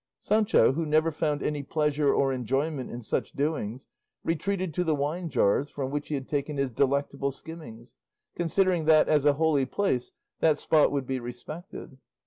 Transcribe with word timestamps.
Sancho, 0.19 0.71
who 0.73 0.83
never 0.83 1.11
found 1.11 1.43
any 1.43 1.61
pleasure 1.61 2.11
or 2.11 2.33
enjoyment 2.33 2.89
in 2.89 3.01
such 3.01 3.33
doings, 3.33 3.85
retreated 4.23 4.73
to 4.73 4.83
the 4.83 4.95
wine 4.95 5.29
jars 5.29 5.69
from 5.69 5.91
which 5.91 6.07
he 6.07 6.15
had 6.15 6.27
taken 6.27 6.57
his 6.57 6.71
delectable 6.71 7.31
skimmings, 7.31 7.95
considering 8.35 8.85
that, 8.85 9.07
as 9.07 9.25
a 9.25 9.33
holy 9.33 9.67
place, 9.67 10.11
that 10.39 10.57
spot 10.57 10.91
would 10.91 11.05
be 11.05 11.19
respected. 11.19 11.99